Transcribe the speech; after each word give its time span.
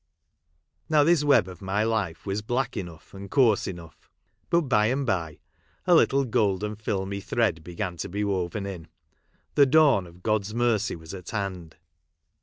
Now 0.89 1.03
this 1.03 1.23
web 1.23 1.47
of 1.47 1.61
my 1.61 1.83
life 1.83 2.25
was 2.25 2.41
black 2.41 2.75
enough 2.75 3.13
and 3.13 3.29
coarse 3.29 3.67
enough; 3.67 4.09
but 4.49 4.61
by 4.61 4.87
and 4.87 5.05
by, 5.05 5.37
a 5.85 5.93
little 5.93 6.25
golden 6.25 6.75
filmy 6.75 7.21
thread 7.21 7.63
began 7.63 7.97
to 7.97 8.09
be 8.09 8.23
woven 8.23 8.65
in; 8.65 8.87
the 9.53 9.67
dawn 9.67 10.07
of 10.07 10.23
God's 10.23 10.55
mercy 10.55 10.95
was 10.95 11.13
at 11.13 11.29
hand. 11.29 11.75